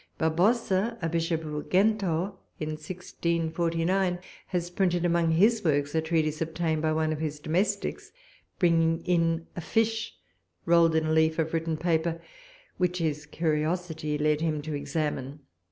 [0.17, 6.81] Barbosa, a bishop of Ugento, in 1649, has printed among his works a treatise, obtained
[6.81, 8.11] by one of his domestics
[8.57, 10.15] bringing in a fish
[10.65, 12.19] rolled in a leaf of written paper,
[12.77, 15.41] which his curiosity led him to examine.